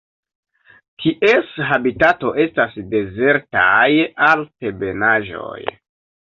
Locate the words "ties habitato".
1.03-2.31